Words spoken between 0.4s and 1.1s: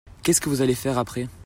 que vous allez faire